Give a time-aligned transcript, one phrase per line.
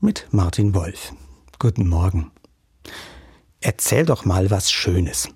[0.00, 1.12] mit Martin Wolf.
[1.58, 2.30] Guten Morgen.
[3.60, 5.28] Erzähl doch mal was Schönes.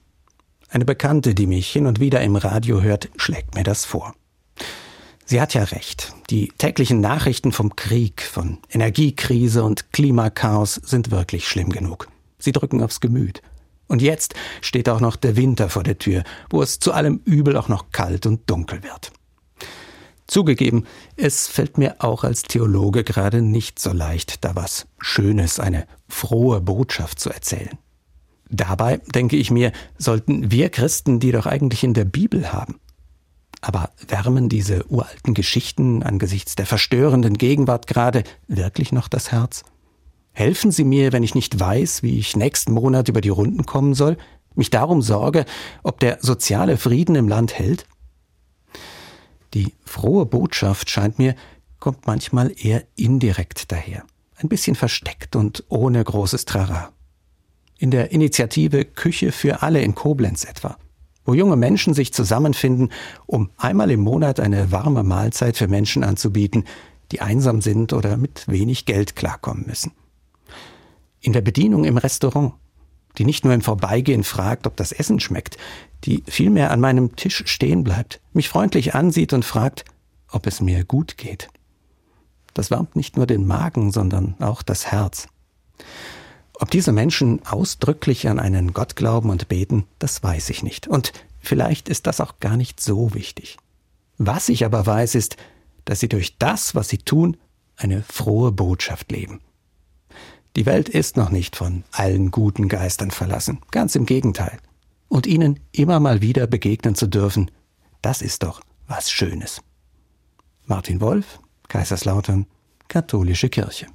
[0.68, 4.14] Eine Bekannte, die mich hin und wieder im Radio hört, schlägt mir das vor.
[5.24, 6.14] Sie hat ja recht.
[6.30, 12.08] Die täglichen Nachrichten vom Krieg, von Energiekrise und Klimakaos sind wirklich schlimm genug.
[12.38, 13.42] Sie drücken aufs Gemüt.
[13.88, 17.56] Und jetzt steht auch noch der Winter vor der Tür, wo es zu allem Übel
[17.56, 19.12] auch noch kalt und dunkel wird.
[20.32, 20.86] Zugegeben,
[21.16, 26.62] es fällt mir auch als Theologe gerade nicht so leicht, da was Schönes, eine frohe
[26.62, 27.76] Botschaft zu erzählen.
[28.48, 32.80] Dabei, denke ich mir, sollten wir Christen die doch eigentlich in der Bibel haben.
[33.60, 39.64] Aber wärmen diese uralten Geschichten angesichts der verstörenden Gegenwart gerade wirklich noch das Herz?
[40.32, 43.92] Helfen Sie mir, wenn ich nicht weiß, wie ich nächsten Monat über die Runden kommen
[43.92, 44.16] soll,
[44.54, 45.44] mich darum sorge,
[45.82, 47.84] ob der soziale Frieden im Land hält?
[49.54, 51.34] Die frohe Botschaft, scheint mir,
[51.78, 54.04] kommt manchmal eher indirekt daher,
[54.36, 56.92] ein bisschen versteckt und ohne großes Trara.
[57.78, 60.78] In der Initiative Küche für alle in Koblenz etwa,
[61.24, 62.92] wo junge Menschen sich zusammenfinden,
[63.26, 66.64] um einmal im Monat eine warme Mahlzeit für Menschen anzubieten,
[67.10, 69.92] die einsam sind oder mit wenig Geld klarkommen müssen.
[71.20, 72.54] In der Bedienung im Restaurant,
[73.18, 75.56] die nicht nur im Vorbeigehen fragt, ob das Essen schmeckt,
[76.04, 79.84] die vielmehr an meinem Tisch stehen bleibt, mich freundlich ansieht und fragt,
[80.30, 81.48] ob es mir gut geht.
[82.54, 85.28] Das wärmt nicht nur den Magen, sondern auch das Herz.
[86.54, 90.86] Ob diese Menschen ausdrücklich an einen Gott glauben und beten, das weiß ich nicht.
[90.86, 93.56] Und vielleicht ist das auch gar nicht so wichtig.
[94.18, 95.36] Was ich aber weiß, ist,
[95.84, 97.36] dass sie durch das, was sie tun,
[97.76, 99.40] eine frohe Botschaft leben.
[100.54, 104.58] Die Welt ist noch nicht von allen guten Geistern verlassen, ganz im Gegenteil.
[105.08, 107.50] Und ihnen immer mal wieder begegnen zu dürfen,
[108.02, 109.62] das ist doch was Schönes.
[110.66, 112.46] Martin Wolf, Kaiserslautern,
[112.88, 113.86] Katholische Kirche.